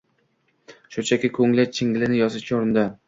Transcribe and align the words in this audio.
Shunchaki 0.95 1.31
ko’ngil 1.35 1.67
chigilini 1.81 2.19
yozishga 2.23 2.57
urindi. 2.63 2.89